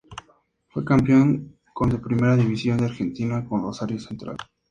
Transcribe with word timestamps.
Fue 0.69 0.83
campeón 0.83 1.59
con 1.75 1.91
de 1.91 1.99
Primera 1.99 2.35
División 2.35 2.79
de 2.79 2.85
Argentina 2.85 3.45
con 3.47 3.61
Rosario 3.61 3.99
Central. 3.99 4.35